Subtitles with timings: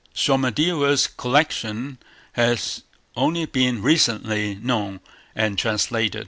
[0.15, 1.99] Somadeva's collection
[2.33, 2.81] has
[3.15, 4.99] only been recently known
[5.35, 6.19] and translated.